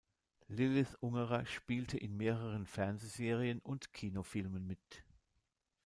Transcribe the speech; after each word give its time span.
Lilith 0.49 0.97
Ungerer 1.01 1.45
spielte 1.45 1.95
in 1.95 2.17
mehreren 2.17 2.65
Fernsehserien 2.65 3.59
und 3.59 3.93
Kinofilmen 3.93 4.65
mit. 4.65 5.03